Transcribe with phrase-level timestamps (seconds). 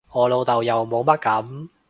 [0.13, 1.69] 我老豆又冇乜噉